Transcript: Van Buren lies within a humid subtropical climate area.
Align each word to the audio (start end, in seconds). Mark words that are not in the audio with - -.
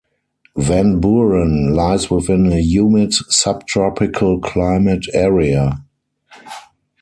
Van 0.57 0.99
Buren 0.99 1.75
lies 1.75 2.09
within 2.09 2.51
a 2.51 2.57
humid 2.59 3.13
subtropical 3.13 4.39
climate 4.39 5.05
area. 5.13 5.83